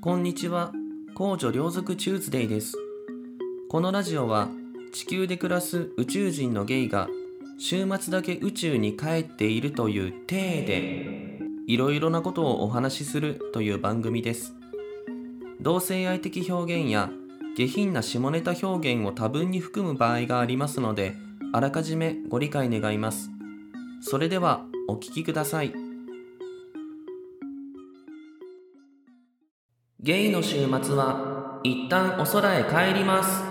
[0.00, 0.70] こんにちは。
[1.16, 2.74] 公女両族チューズデイです。
[3.68, 4.48] このラジオは
[4.92, 7.08] 地球で暮らす宇宙人のゲイが
[7.58, 14.54] 週末だけ宇宙に帰っているという体でいろいろなことをお話しするという番組です。
[15.60, 17.10] 同性愛的表現や
[17.56, 21.16] 下品な下ネタ表現を多分に含む場合がありますので
[21.52, 23.30] あらかじめご理解願います。
[24.00, 25.87] それではお聞きください。
[30.08, 33.44] ゲイの週末は一旦お空へ帰ります。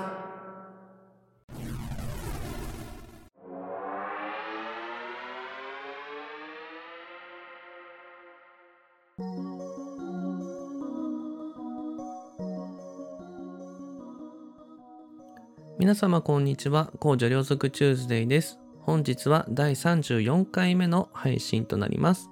[15.78, 16.92] 皆様こんにちは。
[16.98, 18.58] 公女両族チューズデイです。
[18.80, 22.32] 本日は第34回目の配信となります。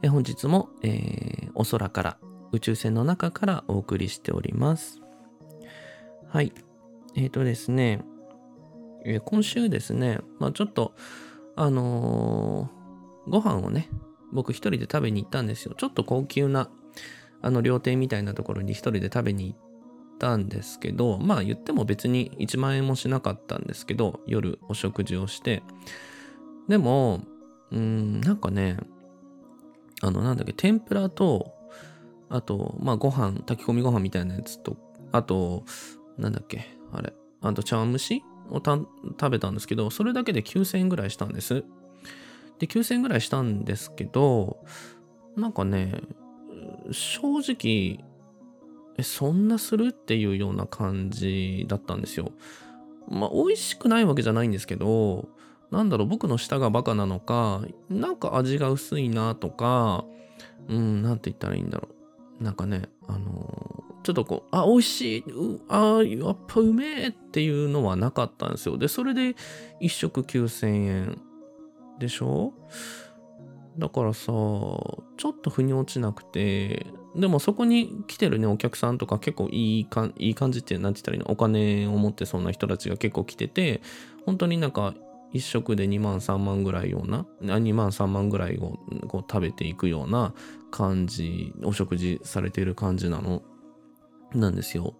[0.00, 2.16] え本日も、えーお空から
[2.52, 5.00] 宇宙船の中からお送りしております。
[6.28, 6.52] はい。
[7.16, 8.02] えっ、とですね、
[9.04, 10.94] えー今週ですねまあちょっと
[11.56, 13.88] あのーご飯をね
[14.32, 15.74] 僕一人で食べに行ったんですよ。
[15.76, 16.70] ちょっと高級な
[17.42, 19.58] あの料亭みたいなところに一人で食べに行っ
[20.18, 25.62] たんですけどまあ言っても別に1万円もしなかったんですけど夜お食事をして。
[26.68, 27.22] でも
[27.72, 28.76] うーんなんかね
[30.02, 31.52] あのなんだっけ天ぷらと
[32.30, 34.76] あとまあご飯炊き込みご飯みたいなやつと
[35.12, 35.64] あと
[36.16, 37.12] なんだっけあれ。
[37.42, 41.64] あと茶碗蒸しを食べたんですけどそれだけで9000円ぐらいしたんです。
[42.58, 44.62] で9000円ぐらいしたんですけど
[45.36, 46.02] なんかね
[46.90, 48.04] 正直
[48.98, 52.32] えそんなするっていうような感じだったんですよ。
[53.08, 55.28] まあ美味しくないわけじゃないんですけど
[55.70, 60.04] なんだろう僕の舌がバカなのかなんか味が薄いなとか
[60.68, 61.99] うんなんて言ったらいいんだろう。
[62.40, 68.78] なんかねあのーちょっとこうあ美味しいうあやっぱうめえっていうのはなかったんですよ。
[68.78, 69.36] でそれで
[69.82, 71.20] 1食9000円
[71.98, 72.54] でしょ？
[73.76, 81.30] だからさちょっと腑に落ちなくてでもそこに来てるねお客さんとか結構いいかいい感じって何て言ったらいいの？
[81.30, 83.82] お金を持ってそうな人たちが結構来てて
[84.24, 84.94] 本当になんか
[85.32, 88.78] 一食で2万3万ぐらいような2万3万ぐらいを
[89.12, 90.34] 食べていくような
[90.70, 93.42] 感じお食事されている感じなの
[94.34, 94.94] なんですよ。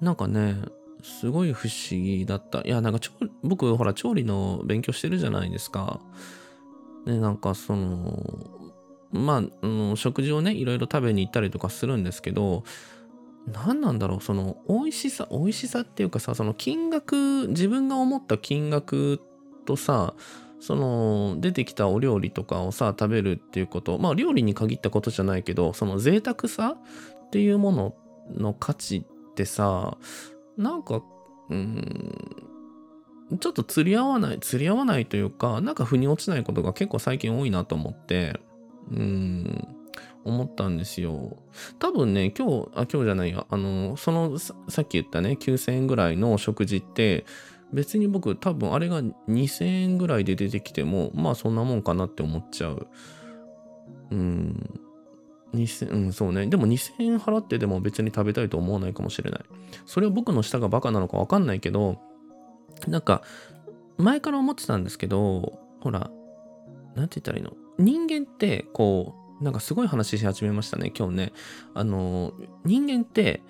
[0.00, 0.56] なんかね
[1.02, 2.60] すごい不思議だった。
[2.62, 3.00] いやなんか
[3.42, 6.00] 僕ほら調理の勉強してるじゃないですか。
[7.06, 8.58] でなんかその
[9.10, 12.64] まあ、あの食事をねいろいろ食べに行ったりとかするんですけど
[13.52, 19.20] 何なんだろうその美味しさ美味しさっていうかさその金額自分が思った金額
[19.64, 20.14] とさ
[20.60, 26.76] その出てきたお料理とかをさ食べるっていうことまあ料理に限ったことじゃないけどその贅沢さ
[27.26, 27.94] っていうもの
[28.34, 29.96] の価値ってさ
[30.56, 31.02] なんか
[31.48, 32.36] うん
[33.40, 38.40] ちょっと釣り合わない釣り合わないというかなんか腑に落ちないことが結構最近多いなと思って
[38.90, 39.77] うん。
[40.24, 41.36] 思ったんですよ。
[41.78, 47.24] 多分ね、今日、あ、今日じゃないや、あの、そのさ、っき言ったね、9000円ぐらいの食事って、
[47.72, 52.86] 別に僕多分あれが2000円ぐらいで出てきても、まあそんなもんかなって思っちゃう。
[54.10, 54.80] うん。
[55.54, 56.46] 2000うん、そうね。
[56.46, 59.40] でも2000円払ってでも別に食べたいと思わないかもしれない。
[59.86, 61.98] それは僕の舌がバカなのかわかんないけど、
[62.86, 63.22] なんか、
[63.96, 66.10] 前から思ってたんですけど、ほら、
[66.94, 67.52] なんて言ったらいいの？
[67.78, 71.32] 人間って、こう、なんかすごい話し始めましたね、今日ね。
[71.74, 72.32] あの、
[72.64, 73.42] 人間って、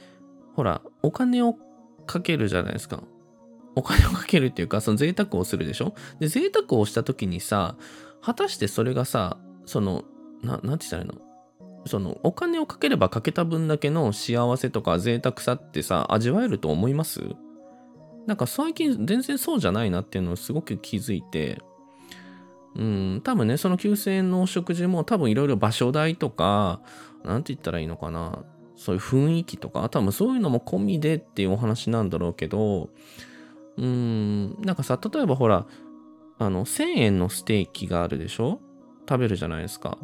[0.55, 1.57] ほら、お金を
[2.07, 3.03] かけるじゃないですか。
[3.75, 5.95] お金をかけるっていうか、その贅沢をするでしょ？
[6.19, 7.77] で、贅沢をした時にさ、
[8.21, 10.05] 果たしてそれがさ、その、
[10.43, 11.15] ななんて言ったらいいの？
[11.87, 17.21] その、お金をかければかけた分だけの幸せとか贅沢さってさ、味わえると思います？
[18.27, 21.63] なんか最近全然そうじゃないなっていうのをすごく気づいて、
[22.77, 26.81] うん、多分ね、その9000円のお食事も多分いろいろ場所代とか、
[27.25, 28.45] なんて言ったらいいのかな。
[28.77, 32.91] そういう雰囲気とか、多分そういうのも込みでっていうお話なんだろうけど、
[33.77, 35.67] うん、なんかさ、例えばほら、
[36.39, 38.61] あの、1000円のステーキがあるでしょ？
[39.09, 39.99] 食べるじゃないですか。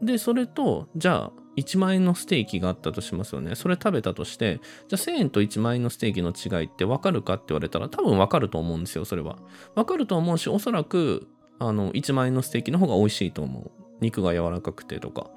[0.00, 3.54] で、それと、じゃあ、1万円のステーキがあったとしますよね。
[3.54, 9.36] それ食べたとして、じゃあ1000円と1万円のステーキの違いって分かるかって言われたら、多分分かると思うんですよ、それは。
[9.74, 11.28] 分かると思うし、おそらく、
[11.60, 13.70] あの、1万円のステーキの方が美味しいと思う。
[14.00, 15.30] 肉が柔らかくてとか。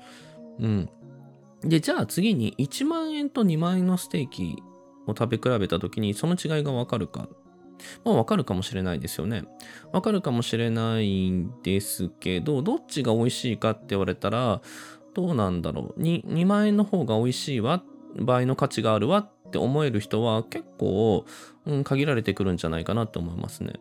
[0.59, 0.89] うん。
[1.61, 4.55] で、じゃあ次に1万円と2万円のステーキ
[5.05, 7.27] を食べ比べた時にその違いがわかるか。
[8.05, 9.43] まあわかるかもしれないですよね。
[9.91, 14.61] わかるかもしれないんですけど、どっちが美味しいかって言われたら、
[15.13, 16.01] どうなんだろう。
[16.01, 17.83] 2, 2万円の方が美味しいわ、
[18.15, 21.25] 倍の価値があるわって思える人は結構、
[21.65, 23.73] うん、限られてくるんじゃないかなって思いますね。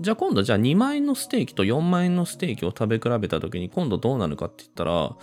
[0.00, 5.16] じゃあ今度じゃあ2万円のステーキと4万円のステーキを食べ比べた時に今度どうなるかって言ったら、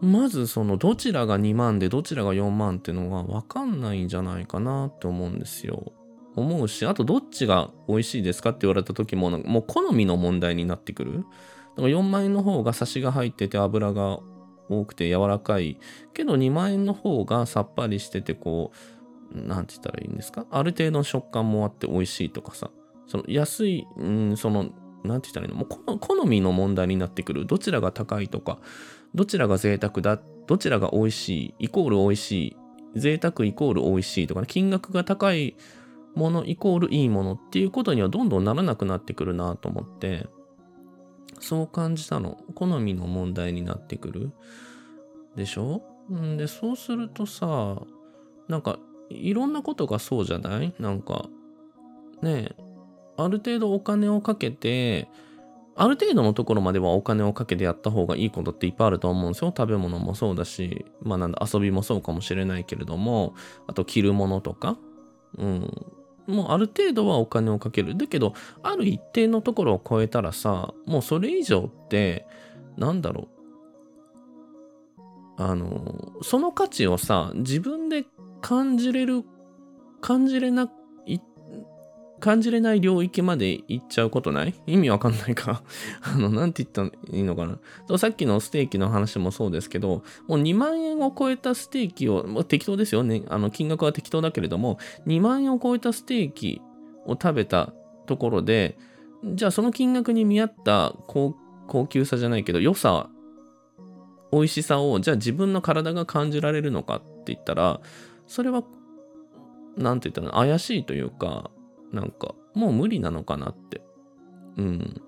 [0.00, 5.92] まずそのどちらが2万でどちらが4万っていうのがわかんないんじゃないかなって思うんですよ。
[6.34, 11.24] 思うし、あとどっちが美味しいですかって言われた時も、もう好みの問題になってくる。
[11.76, 14.20] だから4万円の方がサシが入ってて油が
[14.68, 15.78] 多くて柔らかい。
[16.12, 18.72] けど2万円の方がさっぱりしててこ
[19.34, 20.46] う、なんて言ったらいいんですか？
[20.50, 22.70] ある程度の食感もあって美味しいとかさ。
[23.06, 24.70] その安い、うん、その、
[25.04, 25.56] なんて言ったらいいの？
[25.56, 27.46] もう好みの問題になってくる。
[27.46, 28.58] どちらが高いとか、
[29.14, 32.56] どちらが贅沢だ、どちらが美味しい、イコール美味しい、
[32.96, 35.56] 贅沢イコール美味しいとか、ね、金額が高い
[36.14, 40.26] ものイコールいいものっていうことにはどんどんならなくなってくるなと思って、
[41.38, 42.38] そう感じたの。
[42.54, 44.32] 好みの問題になってくる。
[45.36, 45.82] でしょ？
[46.10, 47.82] んで、そうするとさ、
[48.48, 48.78] なんか、
[49.10, 50.74] いろんなことがそうじゃない？
[50.78, 51.26] なんか、
[52.22, 52.65] ねえ、
[53.16, 55.08] ある程度お金をかけて、
[55.74, 59.52] ある程度のところまではお金をかけてやった方がいいことっていっぱいあると思うんですよ。
[59.56, 63.34] 食べ物もそうだし、まあなんだ、遊びもそうかもしれないけれども、
[63.66, 64.78] あと着るものとか、
[65.36, 65.70] うん。
[66.26, 67.96] もうある程度はお金をかける。
[67.96, 72.26] だけど、ある一定のところを超えたらさ、もうそれ以上って、
[72.76, 73.36] なんだろう。
[75.38, 78.06] あの、その価値をさ、自分で
[78.40, 79.24] 感じれる、
[80.00, 80.70] 感じれな、
[82.20, 84.54] 感じれない領域まで行っちゃうことない？
[84.66, 85.62] 意味わかんないか。
[86.02, 87.98] あの、なんて言ったらいいのかな。
[87.98, 93.22] さっきのステーキの話もそうですけど、もう2万円を超えたステーキを、もう適当ですよね。
[93.28, 96.60] あの、金額は適当だけれども、2万円を超えたステーキ
[97.06, 97.72] を食べた
[98.06, 98.78] ところで、
[99.24, 101.34] じゃあその金額に見合った高
[101.66, 103.08] 高級さじゃないけど、良さ、
[104.32, 107.80] 美味しさを、じゃあ自分の体が感じられるのかって言ったら、
[108.26, 108.62] それは、
[109.76, 111.50] なんて言ったら怪しいというか、
[111.92, 113.82] なんか、もう無理なのかなって。
[114.56, 115.02] うん。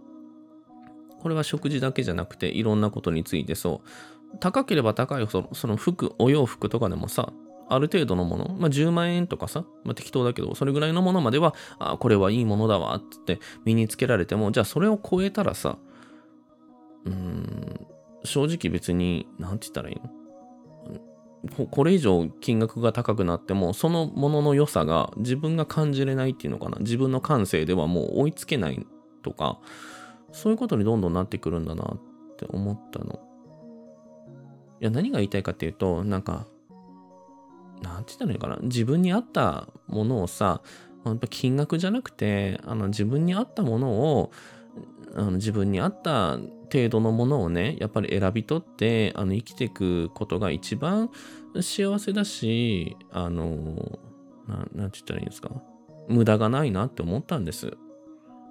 [1.21, 4.39] これは食事だけじゃなくて、いろんなことについてそう。
[4.41, 7.33] 高ければ高いほど、その服、お洋服とかでもさ、
[7.71, 15.79] ある程度のもの、まあ、10万円とかさ、まあ、適当だけど、それぐらいのものまでは、あ、これはいいものだわ、って身につけられても、じゃあそれを超えたらさ、
[17.05, 17.87] うーん、
[18.25, 20.11] 正直別に、なんて言ったらいいの？
[21.70, 26.79] これ以上金額が高くなっても、そのものの良さが自分が感じれないっていうのかな。
[26.81, 28.87] 自分の感性ではもう追いつけない
[29.23, 29.61] とか、
[30.32, 32.00] そういうことにどんどんなってくるんだなっ
[32.37, 33.20] て思ったの。
[34.81, 36.46] いや、何が言いたいかっていうと、なんか、
[37.82, 38.58] なんて言ったらいいかな。
[38.62, 40.62] 自分に合ったものをさ、
[41.05, 44.32] やっぱ金額じゃなくて、あの自分に合ったものを、
[45.14, 46.38] あの自分に合った
[46.73, 51.11] 程度のものをね、やっぱり選び取って、あの、生きていくことが一番
[51.61, 53.99] 幸せだし、あの、
[54.47, 55.50] ななんて言ったらいいんですか？
[56.09, 57.76] 無駄がないなって思ったんです。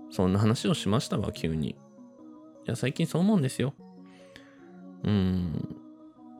[0.09, 1.69] そんな話をしましたわ、急に。
[1.69, 1.75] い
[2.65, 3.73] や、最近そう思うんですよ。
[5.03, 5.75] うん。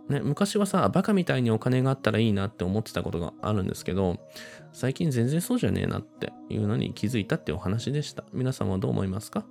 [0.09, 4.17] ね、昔はさ、バカみたいにお金があったらいいなって思ってたことがあるんですけど、
[4.71, 8.23] 最近全然そうじゃねえなっていうのに気づいたってお話でした。
[8.31, 9.45] 皆さんはどう思いますか？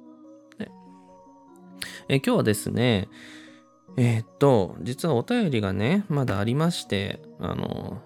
[2.08, 3.08] え今日はですね、
[3.96, 8.02] えー、っと、実はお便りがね、まだありまして、あの、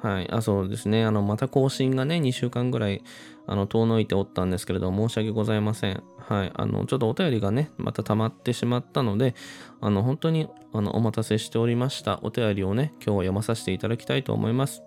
[0.00, 3.02] はい、あ、そうですね、あの、また更新がね、2週間ぐらい、
[3.46, 6.02] あの、遠のいておったんですけれど、申し訳ございません。
[6.18, 9.34] はい、あの、ちょっとお便りがね、また溜まってしまったので、
[9.80, 12.20] あの、本当に、あの、お待たせしておりました。
[12.22, 14.82] お便りをね、今日は読まさせていただきたいと思います。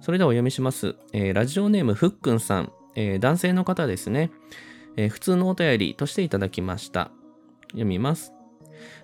[0.00, 0.96] それではお読みします。
[1.12, 4.30] えー、ラジオネームふっくんさん、えー、男性の方ですね、
[4.96, 7.10] えー、普通のお便りとしていただきました。
[7.70, 8.32] 読みます。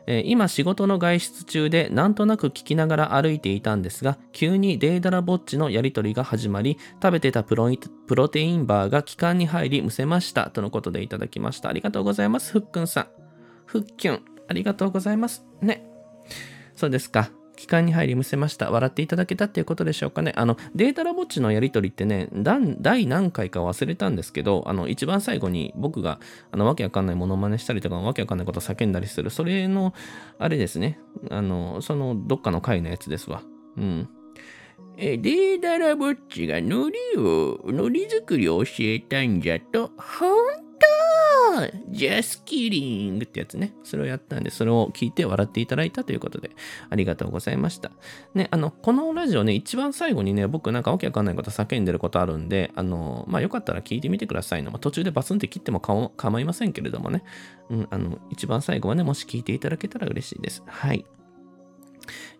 [0.06, 7.70] えー、今仕事の外出中でなんとなく聞きながら歩いていたんですが、急にデーダラぼっちのやり取りが始まり、食べてたプロ
[8.06, 10.50] プロテインバーが気管に入りむせました。
[10.50, 11.68] とのことでいただきました。
[11.68, 12.52] ありがとうございます。
[12.52, 13.06] ふっくんさん。
[13.66, 14.22] ふっきゅん。
[14.48, 15.44] ありがとうございます。
[15.60, 15.84] ね。
[16.76, 17.30] そうですか。
[17.56, 18.70] 期間に入りむせました。
[18.70, 20.32] 笑っていただけたっていうことでしょうかね。
[20.36, 26.20] あの、データラボッチのやりとりってね、第何回か忘れたんですけど、あの、一番最後に僕が、
[26.52, 29.94] あの、わけわかんないモノマネしたりとか、わけわかんないこと叫んだりする、それの、
[30.38, 31.00] あれですね。
[31.30, 33.42] あの、その、どっかの回のやつですわ。
[33.76, 34.08] うん。
[34.98, 40.66] え、データラボッチが海苔を、海苔作りを教えたんじゃと、ほん
[41.96, 43.74] ジャスキリングってやつね。
[43.82, 46.50] それをやったんで、それを聞いて笑っていただいたということで、
[46.90, 47.90] ありがとうございました。
[48.34, 54.70] ね、あの、このラジオね、一番最後にね、僕なんかわけわかんないこと叫んでることあるんで、あの、まあ、よかったら聞いてみてくださいの。
[54.70, 57.24] まあ、途中でバツンって切っても構いませんけれどもね。
[57.70, 60.62] うん、あの、一番最後はね、もし聞いていただけたら嬉しいです。
[60.66, 61.04] はい。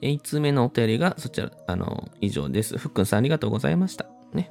[0.00, 2.76] え1通目のお便りがそちら、あの、以上です。
[2.78, 4.06] ふっくんさんありがとうございました。
[4.32, 4.50] ね。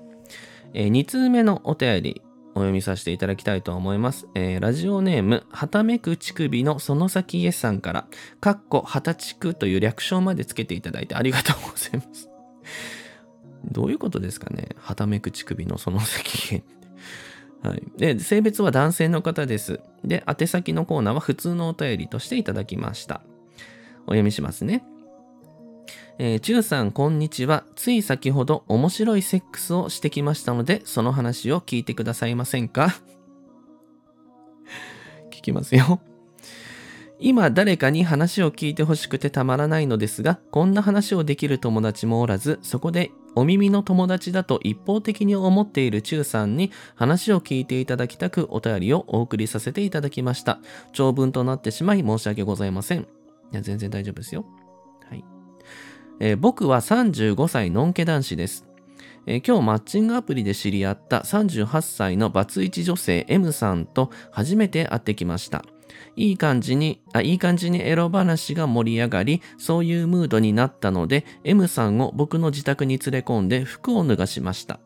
[0.73, 2.21] え2通目のお便り、
[2.55, 4.27] お読みさせていただきたいと思います。
[4.33, 8.07] えーラジオネーム、はためく乳首のその先イエスさんから、
[8.39, 12.29] かっこはたちくという略称までつけていただいてありがとうございます。
[13.71, 14.69] どういうことですかね？
[14.77, 16.63] はためく乳首のその先へ。
[17.61, 17.83] はい。
[17.97, 19.81] で、性別は男性の方です。
[20.03, 23.21] で、宛先のコーナーは普通のお便りとしていただきました。
[24.07, 24.85] お読みしますね。
[26.17, 27.65] えー、チューさん、こんにちは。
[27.75, 32.95] つい先ほど面白いセックスをしてきましたので、その話を聞いてくださいませんか？
[35.29, 35.99] 聞きますよ。
[37.19, 50.59] 今誰かに話を聞いてほしくてたまらないのですが、こんな話をできる友達もおらず、そこでお耳の友達だと一方的に思っているチューさんに話を聞いていただきたくお便りをお送りさせていただきました。
[50.93, 53.01] 長文となってしまい申し訳ございません。
[53.01, 53.05] い
[53.51, 54.45] や、全然大丈夫ですよ。
[56.19, 58.65] えー僕は35歳のんけ男子です。
[59.25, 65.63] えー今日マッチングアプリで知り合った38歳のバツイチ女性 M さんと初めて会ってきました。
[66.15, 74.79] いい感じに、あ、いい感じにエロ話が盛り上がり、そういうムードになったので、M さんを僕の自宅に連れ込んで服を脱がしました。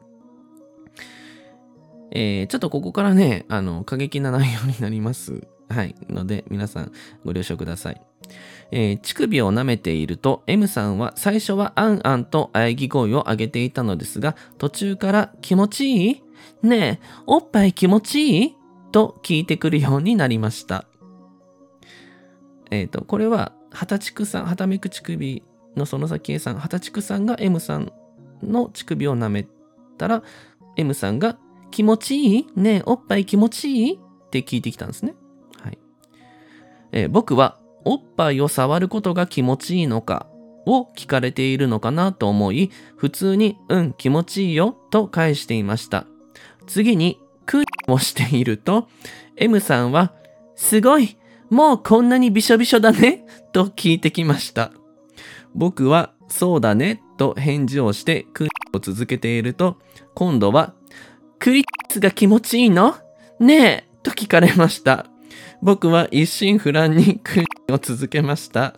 [2.11, 5.47] えーちょっとここからね、あの、過激な内容になります。
[5.69, 5.95] はい。
[6.09, 6.91] ので、皆さん
[7.23, 8.08] ご了承ください。
[8.71, 16.23] えー乳首を舐めていると M さんは最初はあんあんと喘ぎ声を上げていたのですが途中から気持ちいい？
[16.61, 18.55] ねえおっぱい気持ちいい？
[18.91, 20.85] と聞いてくるようになりました。
[22.71, 25.43] えっ、とこれははたちくさんはためく乳首
[25.75, 27.91] のその先へさんはたちくさんが M さん
[28.43, 29.47] の乳首を舐め
[29.97, 30.23] たら
[30.75, 31.37] M さんが
[31.71, 32.47] 気持ちいい？
[32.55, 33.93] ねえおっぱい気持ちいい？
[33.95, 35.15] って聞いてきたんですね。
[35.63, 35.77] はい、
[36.91, 40.27] えー僕はおっぱいを触ることが気持ちいいのか
[40.65, 46.05] を聞かれているのかなと思い、普通に、うん、気持ちいいよと返していました。
[46.67, 48.87] 次に、クーをしていると、
[49.35, 50.13] M さんは、
[50.55, 51.17] すごい
[51.49, 54.71] もうこんなにびしょびしょだねと聞いてきました。
[55.55, 59.77] 僕は、そうだねと返事をして、クーを続けていると、
[60.13, 60.75] 今度は、
[61.39, 62.95] クリッツが気持ちいいの？
[63.39, 65.07] ねえと聞かれました。
[65.61, 68.75] 僕は一心不乱にクリを続けました。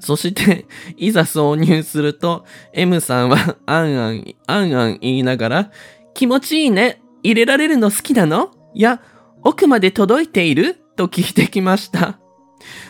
[0.00, 5.70] そして、いざ挿入すると、M さんは、あんあん、あんあん言いながら、
[6.14, 9.00] 気持ちいいね入れられるの好きなのいや、
[9.42, 10.76] 奥まで届いている？
[10.96, 12.18] と聞いてきました。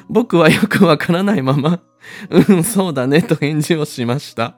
[0.08, 1.82] 僕はよくわからないまま、
[2.30, 4.56] うん、そうだねと返事をしました。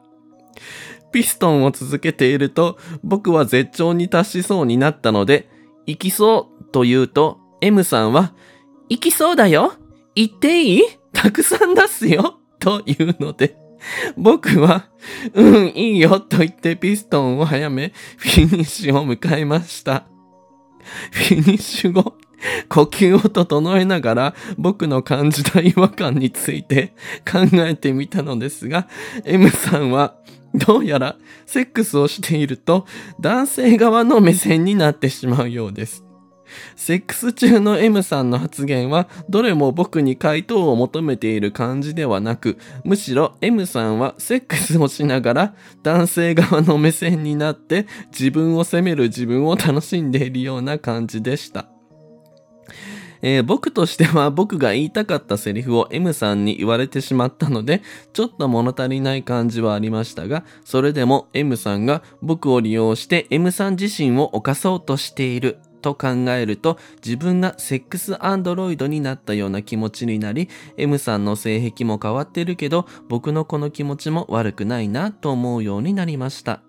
[1.11, 5.51] ピストンを続けていると、僕は絶頂に達しそうになったので、
[5.87, 8.33] 行きそうと言うと、M さんは、
[8.89, 9.75] 行きそうだよ
[10.15, 10.83] 行っていい？
[11.13, 13.57] たくさん出すよ と言うので、
[14.17, 14.87] 僕は、
[15.35, 20.05] うん、いいよと言ってピストンを早め、フィニッシュを迎えました。
[21.13, 22.15] フィニッシュ後、
[22.69, 26.95] 呼吸を整えながら僕の感じた違和感について
[27.31, 28.89] 考えてみたのですが、
[29.25, 30.17] M さんは
[30.55, 32.87] どうやらセックスをしていると
[33.21, 36.03] 男性側の目線になってしまうようです。
[36.77, 51.67] セックス中の M さんの発言はどれも僕に回答を求めている感じではなくむしろ M さんはセックスをしながら男性側の目線になって自分を責める自分を楽しんでいるような感じでした。
[53.23, 76.63] えー僕としては僕が言いたかったセリフを M さんに言われてしまったのでちょっと物足りない感じはありましたがそれでも M さんが僕を利用して M さん自身を犯そうとしていると考えると自分がセックスアンドロイドになったような気持ちになり M さんの性癖も変わってるけど僕のこの気持ちも悪くないなと思うようになりました。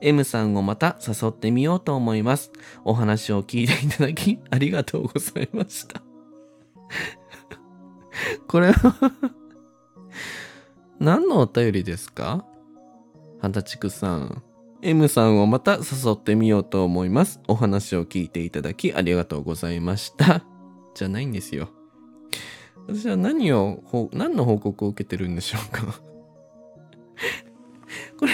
[0.00, 2.52] M さんをまた誘ってみようと思います。
[2.84, 6.02] お話を聞いていただきありがとうございました。
[8.46, 9.12] これは
[11.00, 12.44] 何のお便りですか？
[13.40, 14.42] はたちくさん。
[14.86, 17.40] M さんをまた誘ってみようと思います。
[17.48, 20.44] お話を聞いていただきありがとうございました。
[20.94, 21.70] じゃないんですよ。
[22.86, 25.86] 私は何を、何の報告を受けてるんでしょうか
[28.20, 28.32] これ、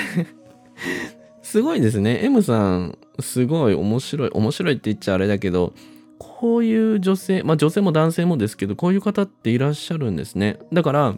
[1.40, 2.18] すごいですね。
[2.24, 4.30] M さん、すごい面白い。
[4.30, 5.72] 面白いって言っちゃあれだけど、
[6.18, 10.58] こういう女性、まあ女性も男性もですけど、こういう方っていらっしゃるんですね。
[10.72, 11.16] だから、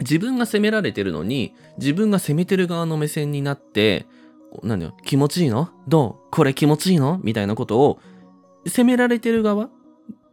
[0.00, 4.04] 自分が責められてるのに、自分が責めてる側の目線になって、
[4.62, 5.70] なんだよ、気持ちいいの？
[5.88, 6.30] どう？
[6.30, 7.18] これ気持ちいいの？
[7.22, 8.00] みたいなことを、
[8.66, 9.70] 責められてる側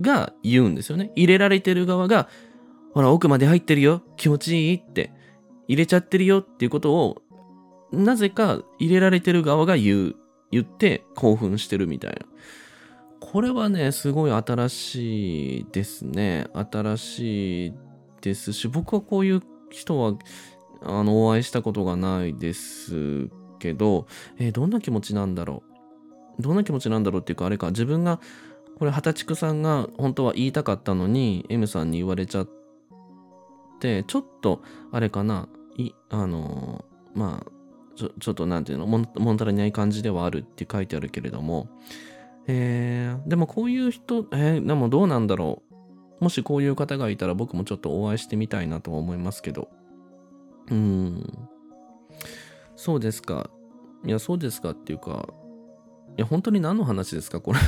[0.01, 1.11] が言うんですよね。
[1.15, 2.29] 入れられてる側が、
[2.93, 4.01] ほら、奥まで入ってるよ。
[4.17, 4.75] 気持ちいい？
[4.75, 5.11] って。
[5.67, 7.21] 入れちゃってるよっていうことを、
[7.91, 10.15] なぜか入れられてる側が言う、
[10.51, 12.19] 言って興奮してるみたいな。
[13.19, 16.47] これはね、すごい新しいですね。
[16.53, 17.73] 新しい
[18.21, 20.13] ですし、僕はこういう人は、
[20.81, 25.63] あの、お会いしたことがないですけど、えー、どんな気持ちなんだろ
[26.39, 26.41] う。
[26.41, 28.19] どんな気持ちなんだろうっていうか、あれか、自分が、
[28.77, 32.49] これ、畑地さんが本当は言いたかったのに、M さんに言われちゃっ
[33.79, 34.61] て、ちょっと、
[34.91, 37.51] あれかな、い、あのー、まあ、
[37.95, 41.67] ちょ、ちょっとなんていうの、もん、たらにない感じではあるって書いてあるけれども、
[42.47, 45.61] えー、でもこういう人、えー、でもどうなんだろ
[46.19, 46.23] う。
[46.23, 49.69] もしこういう方がいたら僕もちょっとお会いしてみたいなとは思いますけど。
[50.71, 51.49] うん。
[52.79, 53.49] そうですか。
[54.05, 55.27] いや、そうですかっていうか、
[56.17, 57.59] いや、本当に何の話ですか、これ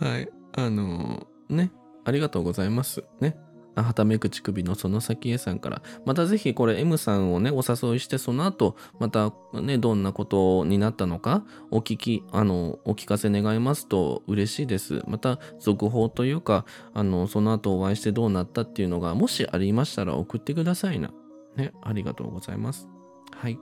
[0.08, 0.28] はい。
[0.56, 1.70] あのー、ね。
[2.04, 3.04] ありがとうございます。
[3.20, 3.38] ね。
[3.76, 15.02] はためく乳首のその先へさんから、またぜひこれ M さんをね、お誘いして、その後、またね、どんなことになったのか、お聞き、あの、お聞かせ願いますと嬉しいです。
[15.06, 21.10] また、続報というか、あの、その後お会いしてどうなったっていうのが、もしありましたら送ってくださいな。
[21.56, 22.88] ね、ありがとうございます。
[23.34, 23.58] はい。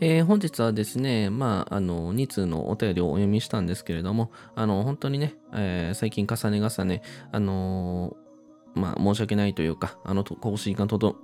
[0.00, 8.17] えー、本日はですね、まあ、あの、2通のお便りをお読みしたんですけれども、あの、本当にね、えー、最近重ね重ね、あのー
[8.78, 11.16] まあ、申し訳ないというか、あの、更新がとど、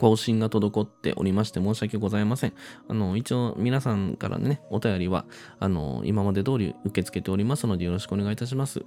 [0.00, 2.54] 更新が滞っておりまして申し訳ございません。
[2.88, 5.24] あの、一応皆さんからね、お便りは、
[5.60, 8.84] あの、今まで通り受け付けておりますのでよろしくお願いいたします。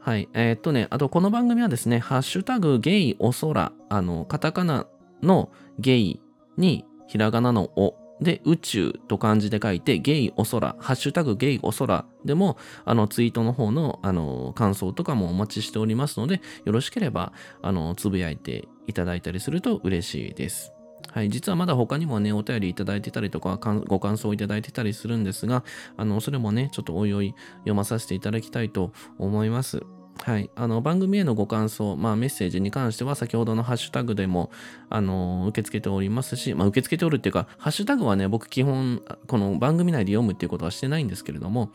[0.00, 0.28] はい。
[0.32, 4.86] えー、っとね、あとこの番組はですね、ハッシュタグゲイお空、あの、カタカナ
[5.22, 6.20] のゲイ
[6.56, 17.32] にひらがなのおで、宇宙と漢字で書いて、ゲイお空、ハッシュタグゲイお空でも、あの、ツイートの方の、あの、感想とかもお待ちしておりますので、よろしければ、
[17.62, 20.72] あの、つぶやいていただいたりすると嬉しいです。
[21.12, 25.64] はい、実はまだ他にもね、お便りいただいてたりとか、ご感想いただいてたりするんですが、
[25.96, 29.82] あの、それもね、ちょっとおいおい読まさせていただきたいと思います。
[30.22, 30.50] はい。
[30.56, 34.50] あの、番組へのご感想、まあ、メッセージに関しては、先ほどのハッシュタグでも、
[34.90, 41.70] あの、受け付けておりますし、まあ、受け付けておるっていうか、ハッシュタグはね、僕基本、この番組内で読むっていうことはしてないんですけれども、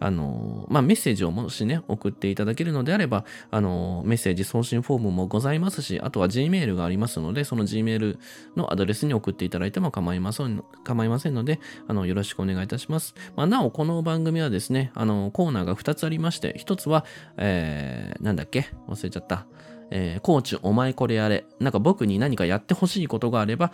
[0.00, 8.18] あの、まあ、メッセージをもしね、送っていただけるのであれば、あの、メッセージ送信フォームもございますし、あとは Gmail がありますので、その Gmail
[8.56, 13.14] のアドレスに送っていただいても構いません構いませんので、あの、よろしくお願いいたします。
[13.36, 17.04] まあ、なお、この番組はですね、あの、コーナーが2つありまして、1つは、
[17.36, 17.83] えー、
[18.20, 18.66] なんだっけ？
[18.88, 19.46] 忘れちゃった。
[19.90, 21.44] えー、コーチお前これやれ。
[21.60, 23.70] なんか僕に何かやってほしいことがあれば、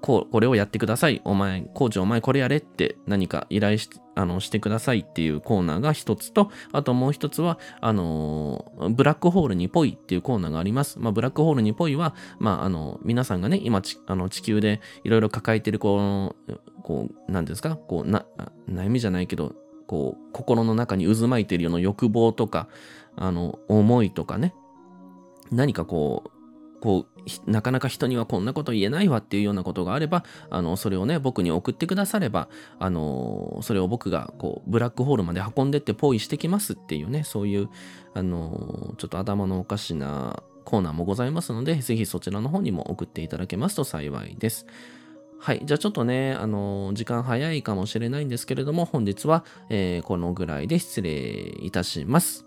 [0.00, 1.20] こうこれをやってください。
[1.24, 11.00] お前、コーチお前これやれって何か依頼しあのしてくださいっていうコーナーが一つと、あともう一つは、あのー、ブラックホールにぽいっていうコーナーがあります。
[11.00, 18.24] まあ、ブラックホールにぽいは、まあ、あの、皆さんがね、今ちあの地球でいろいろ抱えてる、こう、こう、なんですか、こう、な、
[18.68, 19.52] 悩みじゃないけど、
[19.86, 22.68] こう、心の中に渦巻いているような欲望とか、
[23.16, 24.54] あの、思いとかね、
[25.50, 27.06] 何かこう、こ
[27.46, 37.70] う、なかなか人にはこんなこと言えないわっていうようなことがあれば、あの、それをね、僕に送ってくだされば、あの、それを僕が、こう、ブラックホールまで運んでってポイしてきますっていうね、そういう、
[38.12, 44.66] あの、ちょっと頭のおかしなコーナーもございますので、ぜひそちらの方にも送っていただけますと幸いです。
[45.44, 45.60] はい。
[45.62, 52.46] じゃあちょっとね、あの、時間早いかもしれないんですけれども、本日は、えー、このぐらいで失礼いたします。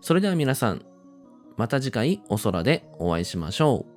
[0.00, 0.82] それでは皆さん、
[1.58, 3.91] また次回お空でお会いしましょう。